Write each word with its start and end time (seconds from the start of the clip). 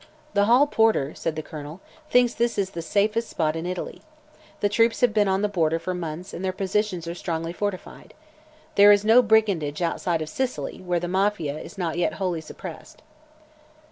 "The 0.33 0.45
hall 0.45 0.65
porter," 0.65 1.13
said 1.13 1.35
the 1.35 1.43
Colonel, 1.43 1.79
"thinks 2.09 2.33
this 2.33 2.57
is 2.57 2.71
the 2.71 2.81
safest 2.81 3.35
place 3.37 3.55
in 3.55 3.67
Italy. 3.67 4.01
The 4.59 4.67
troops 4.67 5.01
have 5.01 5.13
been 5.13 5.27
on 5.27 5.43
the 5.43 5.47
border 5.47 5.77
for 5.77 5.93
months 5.93 6.33
and 6.33 6.43
their 6.43 6.51
positions 6.51 7.07
are 7.07 7.13
strongly 7.13 7.53
fortified. 7.53 8.15
There 8.73 8.91
is 8.91 9.05
no 9.05 9.21
brigandage 9.21 9.79
outside 9.79 10.23
of 10.23 10.29
Sicily, 10.29 10.77
where 10.79 10.99
the 10.99 11.07
Mafia 11.07 11.55
is 11.59 11.77
not 11.77 11.99
yet 11.99 12.13
wholly 12.13 12.41
suppressed." 12.41 13.03